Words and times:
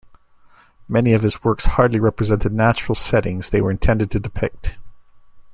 Many 0.89 1.13
of 1.13 1.21
his 1.21 1.43
works 1.43 1.67
hardly 1.77 1.99
represent 1.99 2.41
the 2.41 2.49
natural 2.49 2.95
settings 2.95 3.51
they 3.51 3.61
were 3.61 3.69
intended 3.69 4.09
to 4.09 4.19
depict. 4.19 4.79